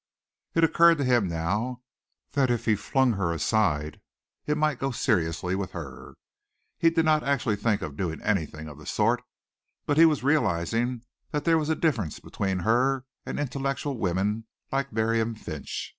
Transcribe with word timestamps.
It 0.55 0.63
occurred 0.63 0.97
to 0.97 1.03
him 1.03 1.27
now 1.27 1.83
that 2.31 2.49
if 2.49 2.65
he 2.65 2.75
flung 2.75 3.13
her 3.13 3.31
aside 3.31 4.01
it 4.47 4.57
might 4.57 4.79
go 4.79 4.89
seriously 4.89 5.53
with 5.53 5.73
her. 5.73 6.15
He 6.79 6.89
did 6.89 7.05
not 7.05 7.21
actually 7.21 7.55
think 7.57 7.83
of 7.83 7.95
doing 7.97 8.19
anything 8.23 8.67
of 8.67 8.79
the 8.79 8.87
sort, 8.87 9.21
but 9.85 9.97
he 9.97 10.07
was 10.07 10.23
realizing 10.23 11.03
that 11.29 11.45
there 11.45 11.59
was 11.59 11.69
a 11.69 11.75
difference 11.75 12.19
between 12.19 12.61
her 12.65 13.05
and 13.27 13.39
intellectual 13.39 13.95
women 13.95 14.47
like 14.71 14.91
Miriam 14.91 15.35
Finch. 15.35 15.89